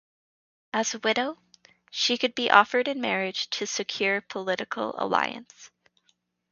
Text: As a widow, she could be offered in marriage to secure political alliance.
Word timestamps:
As 0.73 0.95
a 0.95 0.97
widow, 0.97 1.37
she 1.91 2.17
could 2.17 2.33
be 2.33 2.49
offered 2.49 2.87
in 2.87 3.01
marriage 3.01 3.47
to 3.51 3.67
secure 3.67 4.19
political 4.19 4.95
alliance. 4.97 5.69